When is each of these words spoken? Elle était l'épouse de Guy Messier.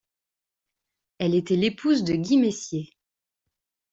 Elle 1.19 1.35
était 1.35 1.55
l'épouse 1.55 2.03
de 2.03 2.15
Guy 2.15 2.37
Messier. 2.37 2.89